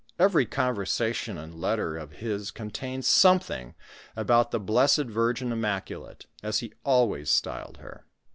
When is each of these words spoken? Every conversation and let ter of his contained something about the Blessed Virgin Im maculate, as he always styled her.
Every 0.17 0.47
conversation 0.47 1.37
and 1.37 1.53
let 1.61 1.75
ter 1.75 1.95
of 1.95 2.13
his 2.13 2.49
contained 2.49 3.05
something 3.05 3.75
about 4.15 4.49
the 4.49 4.59
Blessed 4.59 5.05
Virgin 5.05 5.51
Im 5.51 5.61
maculate, 5.61 6.25
as 6.41 6.57
he 6.57 6.73
always 6.83 7.29
styled 7.29 7.77
her. 7.77 8.07